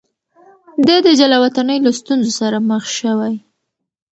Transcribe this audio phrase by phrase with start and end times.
[0.87, 3.35] ده د جلاوطنۍ له ستونزو سره مخ شوی.